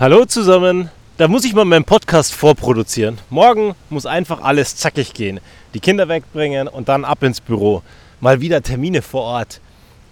Hallo 0.00 0.24
zusammen. 0.24 0.88
Da 1.18 1.28
muss 1.28 1.44
ich 1.44 1.52
mal 1.52 1.66
meinen 1.66 1.84
Podcast 1.84 2.32
vorproduzieren. 2.32 3.18
Morgen 3.28 3.74
muss 3.90 4.06
einfach 4.06 4.40
alles 4.40 4.74
zackig 4.74 5.12
gehen. 5.12 5.40
Die 5.74 5.80
Kinder 5.80 6.08
wegbringen 6.08 6.68
und 6.68 6.88
dann 6.88 7.04
ab 7.04 7.22
ins 7.22 7.42
Büro. 7.42 7.82
Mal 8.18 8.40
wieder 8.40 8.62
Termine 8.62 9.02
vor 9.02 9.24
Ort. 9.24 9.60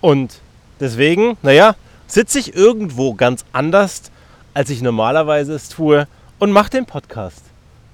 Und 0.02 0.40
deswegen, 0.78 1.38
naja, 1.40 1.74
sitze 2.06 2.38
ich 2.38 2.54
irgendwo 2.54 3.14
ganz 3.14 3.46
anders, 3.54 4.12
als 4.52 4.68
ich 4.68 4.82
normalerweise 4.82 5.54
es 5.54 5.70
tue 5.70 6.06
und 6.38 6.52
mache 6.52 6.68
den 6.68 6.84
Podcast. 6.84 7.44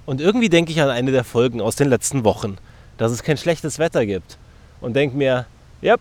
Und 0.05 0.21
irgendwie 0.21 0.49
denke 0.49 0.73
ich 0.73 0.83
an 0.83 0.91
eine 0.91 1.13
der 1.13 1.23
Folgen 1.23 1.61
aus 1.61 1.77
den 1.77 1.91
letzten 1.91 2.25
Wochen, 2.25 2.57
dass 2.99 3.13
es 3.13 3.23
kein 3.23 3.37
schlechtes 3.37 3.79
Wetter 3.79 4.05
gibt. 4.05 4.37
Und 4.81 4.97
denke 4.97 5.17
mir, 5.17 5.47
ja, 5.81 5.95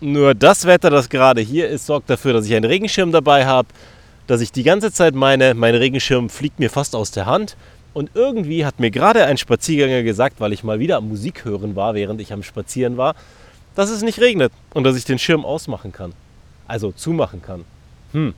nur 0.00 0.36
das 0.36 0.64
Wetter, 0.66 0.90
das 0.90 1.08
gerade 1.08 1.40
hier 1.40 1.68
ist, 1.68 1.86
sorgt 1.86 2.08
dafür, 2.08 2.34
dass 2.34 2.46
ich 2.46 2.54
einen 2.54 2.66
Regenschirm 2.66 3.10
dabei 3.10 3.46
habe 3.46 3.66
dass 4.26 4.40
ich 4.40 4.52
die 4.52 4.62
ganze 4.62 4.92
Zeit 4.92 5.14
meine, 5.14 5.54
mein 5.54 5.74
Regenschirm 5.74 6.28
fliegt 6.28 6.58
mir 6.58 6.70
fast 6.70 6.94
aus 6.94 7.10
der 7.10 7.26
Hand. 7.26 7.56
Und 7.92 8.10
irgendwie 8.14 8.64
hat 8.64 8.78
mir 8.78 8.90
gerade 8.90 9.24
ein 9.24 9.36
Spaziergänger 9.36 10.02
gesagt, 10.02 10.40
weil 10.40 10.52
ich 10.52 10.62
mal 10.62 10.78
wieder 10.78 10.96
am 10.96 11.08
Musik 11.08 11.44
hören 11.44 11.74
war, 11.74 11.94
während 11.94 12.20
ich 12.20 12.32
am 12.32 12.42
Spazieren 12.42 12.96
war, 12.96 13.14
dass 13.74 13.90
es 13.90 14.02
nicht 14.02 14.20
regnet 14.20 14.52
und 14.74 14.84
dass 14.84 14.96
ich 14.96 15.04
den 15.04 15.18
Schirm 15.18 15.44
ausmachen 15.44 15.92
kann. 15.92 16.12
Also 16.68 16.92
zumachen 16.92 17.42
kann. 17.42 17.64
Hm, 18.12 18.34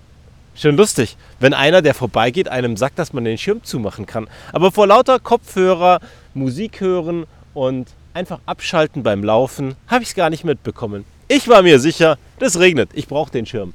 Schön 0.54 0.76
lustig, 0.76 1.16
wenn 1.40 1.54
einer, 1.54 1.80
der 1.80 1.94
vorbeigeht, 1.94 2.46
einem 2.46 2.76
sagt, 2.76 2.98
dass 2.98 3.14
man 3.14 3.24
den 3.24 3.38
Schirm 3.38 3.64
zumachen 3.64 4.04
kann. 4.04 4.28
Aber 4.52 4.70
vor 4.70 4.86
lauter 4.86 5.18
Kopfhörer, 5.18 6.00
Musik 6.34 6.80
hören 6.80 7.24
und 7.54 7.88
einfach 8.12 8.38
abschalten 8.44 9.02
beim 9.02 9.24
Laufen, 9.24 9.76
habe 9.88 10.02
ich 10.02 10.10
es 10.10 10.14
gar 10.14 10.28
nicht 10.28 10.44
mitbekommen. 10.44 11.06
Ich 11.28 11.48
war 11.48 11.62
mir 11.62 11.80
sicher, 11.80 12.18
das 12.38 12.58
regnet, 12.58 12.90
ich 12.92 13.08
brauche 13.08 13.32
den 13.32 13.46
Schirm. 13.46 13.72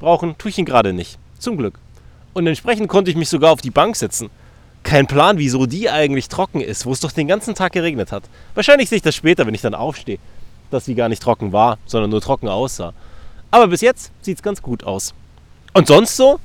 Brauchen 0.00 0.36
tue 0.36 0.50
ich 0.50 0.58
ihn 0.58 0.64
gerade 0.64 0.92
nicht. 0.92 1.16
Zum 1.38 1.56
Glück. 1.56 1.78
Und 2.34 2.46
entsprechend 2.46 2.88
konnte 2.88 3.10
ich 3.10 3.16
mich 3.16 3.28
sogar 3.28 3.52
auf 3.52 3.60
die 3.60 3.70
Bank 3.70 3.96
setzen. 3.96 4.30
Kein 4.82 5.06
Plan, 5.06 5.38
wieso 5.38 5.66
die 5.66 5.90
eigentlich 5.90 6.28
trocken 6.28 6.60
ist, 6.60 6.86
wo 6.86 6.92
es 6.92 7.00
doch 7.00 7.12
den 7.12 7.26
ganzen 7.26 7.54
Tag 7.54 7.72
geregnet 7.72 8.12
hat. 8.12 8.24
Wahrscheinlich 8.54 8.88
sehe 8.88 8.96
ich 8.96 9.02
das 9.02 9.14
später, 9.14 9.46
wenn 9.46 9.54
ich 9.54 9.62
dann 9.62 9.74
aufstehe, 9.74 10.18
dass 10.70 10.84
sie 10.84 10.94
gar 10.94 11.08
nicht 11.08 11.22
trocken 11.22 11.52
war, 11.52 11.78
sondern 11.86 12.10
nur 12.10 12.20
trocken 12.20 12.48
aussah. 12.48 12.92
Aber 13.50 13.68
bis 13.68 13.80
jetzt 13.80 14.12
sieht 14.20 14.36
es 14.36 14.42
ganz 14.42 14.62
gut 14.62 14.84
aus. 14.84 15.14
Und 15.72 15.88
sonst 15.88 16.16
so? 16.16 16.38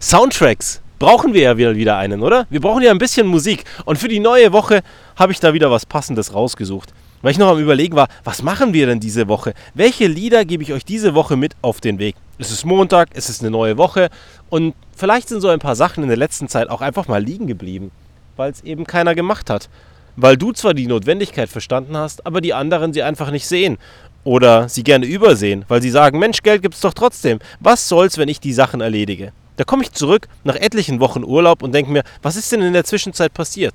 Soundtracks. 0.00 0.80
Brauchen 0.98 1.32
wir 1.32 1.42
ja 1.42 1.56
wieder 1.56 1.96
einen, 1.96 2.22
oder? 2.22 2.46
Wir 2.50 2.60
brauchen 2.60 2.82
ja 2.82 2.90
ein 2.90 2.98
bisschen 2.98 3.26
Musik. 3.26 3.64
Und 3.84 3.98
für 3.98 4.08
die 4.08 4.20
neue 4.20 4.52
Woche 4.52 4.82
habe 5.16 5.32
ich 5.32 5.40
da 5.40 5.54
wieder 5.54 5.70
was 5.70 5.86
Passendes 5.86 6.34
rausgesucht. 6.34 6.92
Weil 7.22 7.32
ich 7.32 7.38
noch 7.38 7.48
am 7.48 7.58
Überlegen 7.58 7.96
war, 7.96 8.08
was 8.22 8.42
machen 8.42 8.72
wir 8.72 8.86
denn 8.86 9.00
diese 9.00 9.26
Woche? 9.26 9.54
Welche 9.74 10.06
Lieder 10.06 10.44
gebe 10.44 10.62
ich 10.62 10.72
euch 10.72 10.84
diese 10.84 11.14
Woche 11.14 11.36
mit 11.36 11.54
auf 11.62 11.80
den 11.80 11.98
Weg? 11.98 12.14
Es 12.38 12.52
ist 12.52 12.64
Montag, 12.64 13.08
es 13.14 13.28
ist 13.28 13.40
eine 13.40 13.50
neue 13.50 13.76
Woche 13.76 14.08
und 14.50 14.74
vielleicht 14.96 15.28
sind 15.28 15.40
so 15.40 15.48
ein 15.48 15.58
paar 15.58 15.74
Sachen 15.74 16.04
in 16.04 16.08
der 16.08 16.18
letzten 16.18 16.48
Zeit 16.48 16.70
auch 16.70 16.80
einfach 16.80 17.08
mal 17.08 17.22
liegen 17.22 17.48
geblieben, 17.48 17.90
weil 18.36 18.52
es 18.52 18.62
eben 18.62 18.84
keiner 18.84 19.16
gemacht 19.16 19.50
hat. 19.50 19.68
Weil 20.14 20.36
du 20.36 20.52
zwar 20.52 20.74
die 20.74 20.86
Notwendigkeit 20.86 21.48
verstanden 21.48 21.96
hast, 21.96 22.24
aber 22.26 22.40
die 22.40 22.54
anderen 22.54 22.92
sie 22.92 23.02
einfach 23.02 23.30
nicht 23.32 23.46
sehen 23.46 23.78
oder 24.22 24.68
sie 24.68 24.84
gerne 24.84 25.06
übersehen, 25.06 25.64
weil 25.68 25.82
sie 25.82 25.90
sagen, 25.90 26.18
Mensch, 26.18 26.42
Geld 26.42 26.62
gibt's 26.62 26.80
doch 26.80 26.94
trotzdem. 26.94 27.40
Was 27.58 27.88
soll's, 27.88 28.18
wenn 28.18 28.28
ich 28.28 28.40
die 28.40 28.52
Sachen 28.52 28.80
erledige? 28.80 29.32
Da 29.56 29.64
komme 29.64 29.82
ich 29.82 29.90
zurück 29.90 30.28
nach 30.44 30.54
etlichen 30.54 31.00
Wochen 31.00 31.24
Urlaub 31.24 31.62
und 31.62 31.72
denke 31.72 31.90
mir, 31.90 32.04
was 32.22 32.36
ist 32.36 32.52
denn 32.52 32.62
in 32.62 32.72
der 32.72 32.84
Zwischenzeit 32.84 33.34
passiert? 33.34 33.74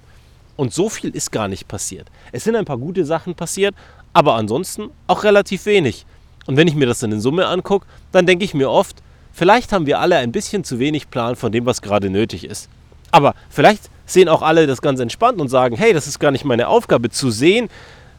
Und 0.56 0.74
so 0.74 0.90
viel 0.90 1.10
ist 1.12 1.32
gar 1.32 1.48
nicht 1.48 1.68
passiert. 1.68 2.08
Es 2.32 2.44
sind 2.44 2.56
ein 2.56 2.66
paar 2.66 2.78
gute 2.78 3.06
Sachen 3.06 3.36
passiert, 3.36 3.76
aber 4.14 4.36
ansonsten 4.36 4.90
auch 5.08 5.24
relativ 5.24 5.66
wenig. 5.66 6.06
Und 6.46 6.58
wenn 6.58 6.68
ich 6.68 6.76
mir 6.76 6.86
das 6.86 7.00
dann 7.00 7.12
in 7.12 7.22
Summe 7.22 7.48
angucke, 7.48 7.88
dann 8.12 8.26
denke 8.26 8.46
ich 8.46 8.54
mir 8.54 8.70
oft, 8.70 8.98
vielleicht 9.32 9.72
haben 9.72 9.86
wir 9.86 10.00
alle 10.00 10.18
ein 10.18 10.32
bisschen 10.32 10.64
zu 10.64 10.80
wenig 10.80 11.10
Plan 11.10 11.36
von 11.36 11.52
dem, 11.52 11.66
was 11.66 11.82
gerade 11.82 12.10
nötig 12.10 12.44
ist. 12.44 12.70
Aber 13.12 13.36
vielleicht 13.50 13.90
sehen 14.06 14.30
auch 14.30 14.42
alle 14.42 14.68
das 14.68 14.82
ganz 14.82 15.00
entspannt 15.00 15.40
und 15.40 15.48
sagen, 15.48 15.76
hey, 15.76 15.94
das 15.94 16.08
ist 16.08 16.20
gar 16.20 16.32
nicht 16.32 16.46
meine 16.46 16.68
Aufgabe 16.68 17.10
zu 17.10 17.32
sehen, 17.32 17.70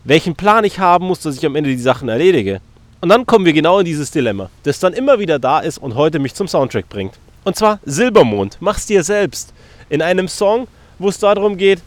welchen 0.05 0.35
Plan 0.35 0.65
ich 0.65 0.79
haben 0.79 1.07
muss, 1.07 1.21
dass 1.21 1.37
ich 1.37 1.47
am 1.47 1.57
Ende 1.57 1.71
die 1.71 1.79
Sachen 1.79 2.09
erledige. 2.09 2.61
Und 3.01 3.11
dann 3.11 3.27
kommen 3.27 3.45
wir 3.45 3.53
genau 3.53 3.81
in 3.81 3.85
dieses 3.85 4.11
Dilemma, 4.11 4.51
das 4.63 4.79
dann 4.79 4.95
immer 4.95 5.19
wieder 5.19 5.39
da 5.39 5.61
ist 5.61 5.79
und 5.79 5.95
heute 5.95 6.19
mich 6.19 6.35
zum 6.35 6.49
Soundtrack 6.49 6.89
bringt. 6.89 7.15
Und 7.45 7.57
zwar 7.57 7.79
Silbermond, 7.85 8.57
mach's 8.61 8.87
dir 8.87 9.05
selbst. 9.05 9.53
In 9.91 10.01
einem 10.01 10.29
Song, 10.29 10.67
wo 10.99 11.09
es 11.09 11.19
darum 11.19 11.59
geht, 11.59 11.83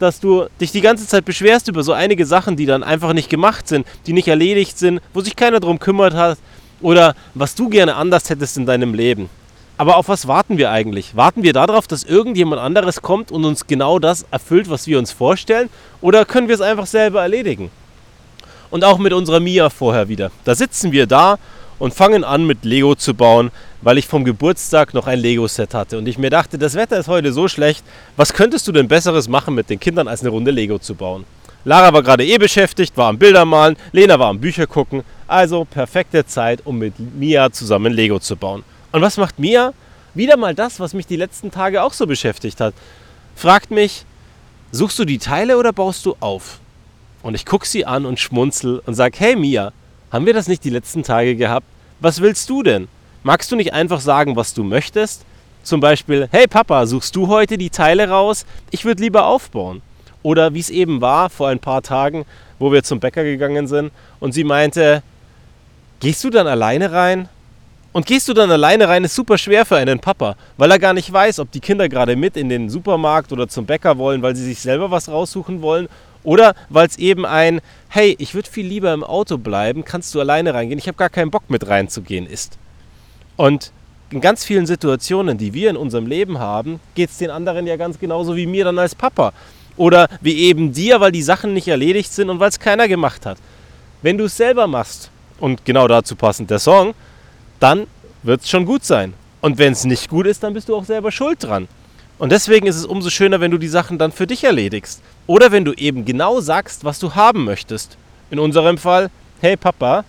dass 0.00 0.18
du 0.18 0.46
dich 0.60 0.72
die 0.72 0.80
ganze 0.80 1.06
Zeit 1.06 1.24
beschwerst 1.24 1.68
über 1.68 1.82
so 1.82 1.92
einige 1.92 2.26
Sachen, 2.26 2.56
die 2.56 2.66
dann 2.66 2.82
einfach 2.82 3.12
nicht 3.12 3.28
gemacht 3.28 3.68
sind, 3.68 3.86
die 4.06 4.12
nicht 4.12 4.28
erledigt 4.28 4.78
sind, 4.78 5.00
wo 5.14 5.20
sich 5.20 5.36
keiner 5.36 5.60
drum 5.60 5.78
kümmert 5.78 6.14
hat 6.14 6.38
oder 6.80 7.14
was 7.34 7.54
du 7.54 7.68
gerne 7.68 7.94
anders 7.94 8.28
hättest 8.30 8.56
in 8.56 8.66
deinem 8.66 8.94
Leben. 8.94 9.28
Aber 9.76 9.96
auf 9.96 10.08
was 10.08 10.26
warten 10.26 10.58
wir 10.58 10.70
eigentlich? 10.70 11.16
Warten 11.16 11.42
wir 11.42 11.52
darauf, 11.52 11.86
dass 11.86 12.04
irgendjemand 12.04 12.60
anderes 12.60 13.00
kommt 13.00 13.30
und 13.30 13.44
uns 13.44 13.66
genau 13.66 13.98
das 13.98 14.26
erfüllt, 14.30 14.68
was 14.68 14.86
wir 14.86 14.98
uns 14.98 15.12
vorstellen? 15.12 15.70
Oder 16.00 16.24
können 16.24 16.48
wir 16.48 16.54
es 16.54 16.60
einfach 16.60 16.86
selber 16.86 17.22
erledigen? 17.22 17.70
Und 18.70 18.84
auch 18.84 18.98
mit 18.98 19.12
unserer 19.12 19.40
Mia 19.40 19.70
vorher 19.70 20.08
wieder. 20.08 20.30
Da 20.44 20.54
sitzen 20.54 20.92
wir 20.92 21.06
da 21.06 21.38
und 21.78 21.94
fangen 21.94 22.24
an 22.24 22.46
mit 22.46 22.64
Lego 22.64 22.94
zu 22.94 23.14
bauen, 23.14 23.50
weil 23.82 23.98
ich 23.98 24.06
vom 24.06 24.24
Geburtstag 24.24 24.94
noch 24.94 25.06
ein 25.06 25.18
Lego-Set 25.18 25.74
hatte. 25.74 25.98
Und 25.98 26.06
ich 26.06 26.18
mir 26.18 26.30
dachte, 26.30 26.58
das 26.58 26.74
Wetter 26.74 26.98
ist 26.98 27.08
heute 27.08 27.32
so 27.32 27.48
schlecht, 27.48 27.84
was 28.16 28.32
könntest 28.32 28.68
du 28.68 28.72
denn 28.72 28.88
Besseres 28.88 29.28
machen 29.28 29.54
mit 29.54 29.70
den 29.70 29.80
Kindern, 29.80 30.08
als 30.08 30.20
eine 30.20 30.30
Runde 30.30 30.50
Lego 30.50 30.78
zu 30.78 30.94
bauen? 30.94 31.24
Lara 31.64 31.92
war 31.92 32.02
gerade 32.02 32.24
eh 32.24 32.38
beschäftigt, 32.38 32.96
war 32.96 33.08
am 33.08 33.18
Bilder 33.18 33.44
malen, 33.44 33.76
Lena 33.92 34.18
war 34.18 34.28
am 34.28 34.40
Bücher 34.40 34.66
gucken. 34.66 35.02
Also 35.26 35.64
perfekte 35.64 36.24
Zeit, 36.26 36.62
um 36.64 36.78
mit 36.78 36.94
Mia 36.98 37.50
zusammen 37.52 37.92
Lego 37.92 38.18
zu 38.18 38.36
bauen. 38.36 38.64
Und 38.92 39.02
was 39.02 39.16
macht 39.16 39.38
Mia? 39.38 39.72
Wieder 40.14 40.36
mal 40.36 40.54
das, 40.54 40.80
was 40.80 40.94
mich 40.94 41.06
die 41.06 41.16
letzten 41.16 41.50
Tage 41.50 41.82
auch 41.82 41.92
so 41.92 42.06
beschäftigt 42.06 42.60
hat. 42.60 42.74
Fragt 43.36 43.70
mich, 43.70 44.04
suchst 44.72 44.98
du 44.98 45.04
die 45.04 45.18
Teile 45.18 45.56
oder 45.58 45.72
baust 45.72 46.04
du 46.06 46.16
auf? 46.20 46.60
Und 47.22 47.34
ich 47.34 47.44
gucke 47.44 47.66
sie 47.66 47.84
an 47.84 48.06
und 48.06 48.18
schmunzel 48.18 48.82
und 48.86 48.94
sage, 48.94 49.16
hey 49.18 49.36
Mia, 49.36 49.72
haben 50.10 50.26
wir 50.26 50.34
das 50.34 50.48
nicht 50.48 50.64
die 50.64 50.70
letzten 50.70 51.02
Tage 51.02 51.36
gehabt? 51.36 51.66
Was 52.00 52.20
willst 52.20 52.48
du 52.48 52.62
denn? 52.62 52.88
Magst 53.22 53.52
du 53.52 53.56
nicht 53.56 53.74
einfach 53.74 54.00
sagen, 54.00 54.34
was 54.34 54.54
du 54.54 54.64
möchtest? 54.64 55.26
Zum 55.62 55.80
Beispiel, 55.80 56.26
hey 56.32 56.46
Papa, 56.46 56.86
suchst 56.86 57.14
du 57.14 57.28
heute 57.28 57.58
die 57.58 57.68
Teile 57.68 58.08
raus? 58.08 58.46
Ich 58.70 58.86
würde 58.86 59.02
lieber 59.02 59.26
aufbauen. 59.26 59.82
Oder 60.22 60.54
wie 60.54 60.60
es 60.60 60.70
eben 60.70 61.02
war 61.02 61.28
vor 61.28 61.48
ein 61.48 61.58
paar 61.58 61.82
Tagen, 61.82 62.24
wo 62.58 62.72
wir 62.72 62.82
zum 62.82 62.98
Bäcker 62.98 63.22
gegangen 63.22 63.66
sind 63.66 63.92
und 64.20 64.32
sie 64.32 64.44
meinte, 64.44 65.02
gehst 66.00 66.24
du 66.24 66.30
dann 66.30 66.46
alleine 66.46 66.92
rein? 66.92 67.28
Und 67.92 68.06
gehst 68.06 68.26
du 68.28 68.32
dann 68.32 68.50
alleine 68.50 68.88
rein, 68.88 69.04
ist 69.04 69.16
super 69.16 69.36
schwer 69.36 69.66
für 69.66 69.76
einen 69.76 69.98
Papa, 69.98 70.36
weil 70.56 70.70
er 70.70 70.78
gar 70.78 70.94
nicht 70.94 71.12
weiß, 71.12 71.40
ob 71.40 71.50
die 71.50 71.60
Kinder 71.60 71.90
gerade 71.90 72.16
mit 72.16 72.38
in 72.38 72.48
den 72.48 72.70
Supermarkt 72.70 73.32
oder 73.32 73.48
zum 73.48 73.66
Bäcker 73.66 73.98
wollen, 73.98 74.22
weil 74.22 74.36
sie 74.36 74.44
sich 74.44 74.60
selber 74.60 74.90
was 74.90 75.10
raussuchen 75.10 75.60
wollen 75.60 75.88
oder 76.22 76.54
weil 76.70 76.86
es 76.86 76.96
eben 76.96 77.26
ein, 77.26 77.60
hey, 77.88 78.14
ich 78.18 78.34
würde 78.34 78.48
viel 78.48 78.66
lieber 78.66 78.94
im 78.94 79.04
Auto 79.04 79.36
bleiben, 79.36 79.84
kannst 79.84 80.14
du 80.14 80.20
alleine 80.20 80.54
reingehen, 80.54 80.78
ich 80.78 80.86
habe 80.86 80.96
gar 80.96 81.10
keinen 81.10 81.30
Bock 81.30 81.50
mit 81.50 81.66
reinzugehen 81.66 82.26
ist. 82.26 82.56
Und 83.40 83.72
in 84.10 84.20
ganz 84.20 84.44
vielen 84.44 84.66
Situationen, 84.66 85.38
die 85.38 85.54
wir 85.54 85.70
in 85.70 85.78
unserem 85.78 86.06
Leben 86.06 86.38
haben, 86.38 86.78
geht 86.94 87.08
es 87.08 87.16
den 87.16 87.30
anderen 87.30 87.66
ja 87.66 87.76
ganz 87.76 87.98
genauso 87.98 88.36
wie 88.36 88.44
mir 88.44 88.66
dann 88.66 88.78
als 88.78 88.94
Papa. 88.94 89.32
Oder 89.78 90.08
wie 90.20 90.40
eben 90.40 90.74
dir, 90.74 91.00
weil 91.00 91.10
die 91.10 91.22
Sachen 91.22 91.54
nicht 91.54 91.66
erledigt 91.66 92.12
sind 92.12 92.28
und 92.28 92.38
weil 92.38 92.50
es 92.50 92.60
keiner 92.60 92.86
gemacht 92.86 93.24
hat. 93.24 93.38
Wenn 94.02 94.18
du 94.18 94.24
es 94.24 94.36
selber 94.36 94.66
machst, 94.66 95.10
und 95.38 95.64
genau 95.64 95.88
dazu 95.88 96.16
passend 96.16 96.50
der 96.50 96.58
Song, 96.58 96.92
dann 97.60 97.86
wird 98.22 98.42
es 98.42 98.50
schon 98.50 98.66
gut 98.66 98.84
sein. 98.84 99.14
Und 99.40 99.56
wenn 99.56 99.72
es 99.72 99.86
nicht 99.86 100.10
gut 100.10 100.26
ist, 100.26 100.42
dann 100.42 100.52
bist 100.52 100.68
du 100.68 100.76
auch 100.76 100.84
selber 100.84 101.10
schuld 101.10 101.42
dran. 101.42 101.66
Und 102.18 102.32
deswegen 102.32 102.66
ist 102.66 102.76
es 102.76 102.84
umso 102.84 103.08
schöner, 103.08 103.40
wenn 103.40 103.52
du 103.52 103.56
die 103.56 103.68
Sachen 103.68 103.96
dann 103.96 104.12
für 104.12 104.26
dich 104.26 104.44
erledigst. 104.44 105.00
Oder 105.26 105.50
wenn 105.50 105.64
du 105.64 105.72
eben 105.72 106.04
genau 106.04 106.42
sagst, 106.42 106.84
was 106.84 106.98
du 106.98 107.14
haben 107.14 107.46
möchtest. 107.46 107.96
In 108.30 108.38
unserem 108.38 108.76
Fall, 108.76 109.08
hey 109.40 109.56
Papa, 109.56 110.04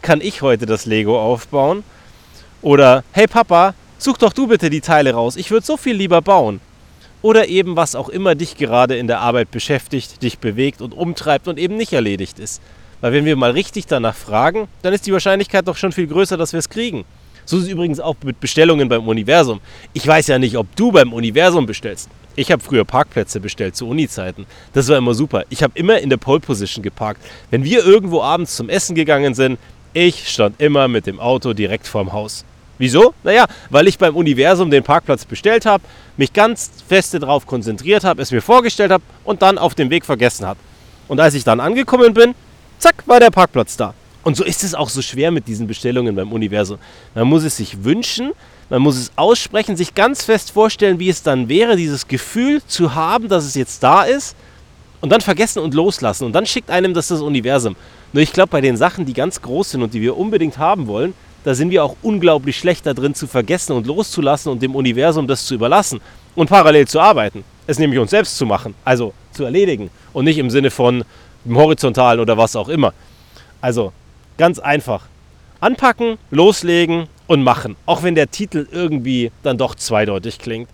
kann 0.00 0.20
ich 0.20 0.42
heute 0.42 0.64
das 0.64 0.86
Lego 0.86 1.20
aufbauen? 1.20 1.82
Oder, 2.60 3.04
hey 3.12 3.28
Papa, 3.28 3.74
such 3.98 4.18
doch 4.18 4.32
du 4.32 4.48
bitte 4.48 4.68
die 4.68 4.80
Teile 4.80 5.12
raus, 5.12 5.36
ich 5.36 5.50
würde 5.50 5.64
so 5.64 5.76
viel 5.76 5.94
lieber 5.94 6.20
bauen. 6.20 6.60
Oder 7.22 7.48
eben 7.48 7.76
was 7.76 7.94
auch 7.94 8.08
immer 8.08 8.34
dich 8.34 8.56
gerade 8.56 8.96
in 8.96 9.06
der 9.06 9.20
Arbeit 9.20 9.50
beschäftigt, 9.50 10.22
dich 10.22 10.38
bewegt 10.38 10.80
und 10.80 10.92
umtreibt 10.92 11.46
und 11.46 11.58
eben 11.58 11.76
nicht 11.76 11.92
erledigt 11.92 12.38
ist. 12.38 12.60
Weil 13.00 13.12
wenn 13.12 13.24
wir 13.24 13.36
mal 13.36 13.52
richtig 13.52 13.86
danach 13.86 14.14
fragen, 14.14 14.66
dann 14.82 14.92
ist 14.92 15.06
die 15.06 15.12
Wahrscheinlichkeit 15.12 15.68
doch 15.68 15.76
schon 15.76 15.92
viel 15.92 16.08
größer, 16.08 16.36
dass 16.36 16.52
wir 16.52 16.58
es 16.58 16.68
kriegen. 16.68 17.04
So 17.44 17.58
ist 17.58 17.64
es 17.64 17.68
übrigens 17.68 18.00
auch 18.00 18.16
mit 18.24 18.40
Bestellungen 18.40 18.88
beim 18.88 19.06
Universum. 19.06 19.60
Ich 19.92 20.06
weiß 20.06 20.26
ja 20.26 20.38
nicht, 20.38 20.56
ob 20.56 20.66
du 20.76 20.92
beim 20.92 21.12
Universum 21.12 21.64
bestellst. 21.64 22.10
Ich 22.36 22.52
habe 22.52 22.62
früher 22.62 22.84
Parkplätze 22.84 23.40
bestellt 23.40 23.74
zu 23.74 23.88
Uni-Zeiten. 23.88 24.46
Das 24.72 24.88
war 24.88 24.98
immer 24.98 25.14
super. 25.14 25.44
Ich 25.48 25.62
habe 25.62 25.72
immer 25.76 25.98
in 25.98 26.10
der 26.10 26.18
Pole 26.18 26.40
Position 26.40 26.82
geparkt. 26.82 27.24
Wenn 27.50 27.64
wir 27.64 27.84
irgendwo 27.84 28.20
abends 28.20 28.54
zum 28.54 28.68
Essen 28.68 28.94
gegangen 28.94 29.34
sind, 29.34 29.58
ich 29.94 30.28
stand 30.28 30.60
immer 30.60 30.86
mit 30.88 31.06
dem 31.06 31.18
Auto 31.18 31.54
direkt 31.54 31.86
vorm 31.86 32.12
Haus. 32.12 32.44
Wieso? 32.78 33.12
Naja, 33.24 33.46
weil 33.70 33.88
ich 33.88 33.98
beim 33.98 34.16
Universum 34.16 34.70
den 34.70 34.84
Parkplatz 34.84 35.24
bestellt 35.24 35.66
habe, 35.66 35.84
mich 36.16 36.32
ganz 36.32 36.70
feste 36.88 37.18
darauf 37.18 37.46
konzentriert 37.46 38.04
habe, 38.04 38.22
es 38.22 38.30
mir 38.30 38.40
vorgestellt 38.40 38.92
habe 38.92 39.04
und 39.24 39.42
dann 39.42 39.58
auf 39.58 39.74
dem 39.74 39.90
Weg 39.90 40.04
vergessen 40.04 40.46
habe. 40.46 40.60
Und 41.08 41.20
als 41.20 41.34
ich 41.34 41.44
dann 41.44 41.60
angekommen 41.60 42.14
bin, 42.14 42.34
zack, 42.78 43.02
war 43.06 43.20
der 43.20 43.30
Parkplatz 43.30 43.76
da. 43.76 43.94
Und 44.22 44.36
so 44.36 44.44
ist 44.44 44.62
es 44.62 44.74
auch 44.74 44.88
so 44.88 45.02
schwer 45.02 45.30
mit 45.30 45.48
diesen 45.48 45.66
Bestellungen 45.66 46.14
beim 46.14 46.32
Universum. 46.32 46.78
Man 47.14 47.26
muss 47.26 47.44
es 47.44 47.56
sich 47.56 47.82
wünschen, 47.84 48.32
Man 48.70 48.82
muss 48.82 48.98
es 48.98 49.12
aussprechen, 49.16 49.76
sich 49.76 49.94
ganz 49.94 50.24
fest 50.24 50.50
vorstellen, 50.50 50.98
wie 50.98 51.08
es 51.08 51.22
dann 51.22 51.48
wäre, 51.48 51.76
dieses 51.76 52.06
Gefühl 52.06 52.60
zu 52.66 52.94
haben, 52.94 53.28
dass 53.28 53.44
es 53.44 53.54
jetzt 53.54 53.82
da 53.82 54.02
ist 54.02 54.36
und 55.00 55.10
dann 55.10 55.22
vergessen 55.22 55.60
und 55.60 55.72
loslassen. 55.72 56.24
Und 56.24 56.32
dann 56.34 56.44
schickt 56.44 56.70
einem 56.70 56.92
das 56.92 57.08
das 57.08 57.22
Universum. 57.22 57.76
Nur 58.12 58.22
ich 58.22 58.32
glaube, 58.32 58.50
bei 58.50 58.60
den 58.60 58.76
Sachen, 58.76 59.06
die 59.06 59.14
ganz 59.14 59.40
groß 59.40 59.70
sind 59.70 59.82
und 59.82 59.94
die 59.94 60.02
wir 60.02 60.18
unbedingt 60.18 60.58
haben 60.58 60.86
wollen, 60.86 61.14
da 61.44 61.54
sind 61.54 61.70
wir 61.70 61.84
auch 61.84 61.96
unglaublich 62.02 62.58
schlecht 62.58 62.86
da 62.86 62.94
drin 62.94 63.14
zu 63.14 63.26
vergessen 63.26 63.72
und 63.72 63.86
loszulassen 63.86 64.52
und 64.52 64.62
dem 64.62 64.74
Universum 64.74 65.26
das 65.26 65.46
zu 65.46 65.54
überlassen 65.54 66.00
und 66.34 66.48
parallel 66.48 66.86
zu 66.86 67.00
arbeiten. 67.00 67.44
Es 67.66 67.78
nämlich 67.78 67.98
uns 68.00 68.10
selbst 68.10 68.36
zu 68.36 68.46
machen, 68.46 68.74
also 68.84 69.12
zu 69.32 69.44
erledigen 69.44 69.90
und 70.12 70.24
nicht 70.24 70.38
im 70.38 70.50
Sinne 70.50 70.70
von 70.70 71.04
im 71.44 71.56
Horizontalen 71.56 72.20
oder 72.20 72.36
was 72.36 72.56
auch 72.56 72.68
immer. 72.68 72.92
Also 73.60 73.92
ganz 74.36 74.58
einfach. 74.58 75.06
Anpacken, 75.60 76.18
loslegen 76.30 77.08
und 77.26 77.42
machen. 77.42 77.76
Auch 77.86 78.02
wenn 78.02 78.14
der 78.14 78.30
Titel 78.30 78.66
irgendwie 78.70 79.32
dann 79.42 79.58
doch 79.58 79.74
zweideutig 79.74 80.38
klingt. 80.38 80.68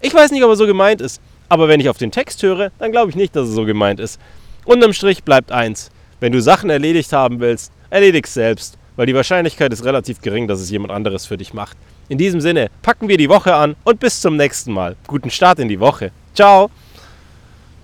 Ich 0.00 0.14
weiß 0.14 0.30
nicht, 0.30 0.42
ob 0.44 0.50
er 0.50 0.56
so 0.56 0.66
gemeint 0.66 1.00
ist. 1.00 1.20
Aber 1.48 1.66
wenn 1.66 1.80
ich 1.80 1.88
auf 1.88 1.98
den 1.98 2.12
Text 2.12 2.42
höre, 2.42 2.70
dann 2.78 2.92
glaube 2.92 3.10
ich 3.10 3.16
nicht, 3.16 3.34
dass 3.34 3.48
er 3.48 3.54
so 3.54 3.64
gemeint 3.64 3.98
ist. 3.98 4.20
Unterm 4.64 4.92
Strich 4.92 5.24
bleibt 5.24 5.50
eins. 5.50 5.90
Wenn 6.20 6.32
du 6.32 6.40
Sachen 6.40 6.70
erledigt 6.70 7.12
haben 7.12 7.40
willst, 7.40 7.72
erledig's 7.90 8.34
selbst. 8.34 8.78
Weil 9.00 9.06
die 9.06 9.14
Wahrscheinlichkeit 9.14 9.72
ist 9.72 9.86
relativ 9.86 10.20
gering, 10.20 10.46
dass 10.46 10.60
es 10.60 10.68
jemand 10.68 10.92
anderes 10.92 11.24
für 11.24 11.38
dich 11.38 11.54
macht. 11.54 11.74
In 12.10 12.18
diesem 12.18 12.42
Sinne, 12.42 12.68
packen 12.82 13.08
wir 13.08 13.16
die 13.16 13.30
Woche 13.30 13.54
an 13.54 13.74
und 13.82 13.98
bis 13.98 14.20
zum 14.20 14.36
nächsten 14.36 14.74
Mal. 14.74 14.94
Guten 15.06 15.30
Start 15.30 15.58
in 15.58 15.68
die 15.68 15.80
Woche. 15.80 16.10
Ciao! 16.34 16.70